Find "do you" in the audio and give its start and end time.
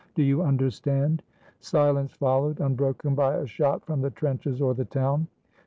0.15-0.41